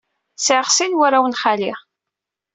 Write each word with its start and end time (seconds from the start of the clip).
Sɛiɣ 0.45 0.67
sin 0.71 0.91
n 0.95 0.97
warraw 0.99 1.25
n 1.27 1.37
xali. 1.41 1.71